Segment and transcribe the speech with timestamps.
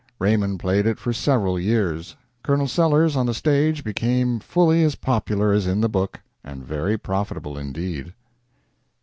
[0.17, 2.15] Raymond played it for several years.
[2.41, 6.97] Colonel Sellers on the stage became fully as popular as in the book, and very
[6.97, 8.11] profitable indeed.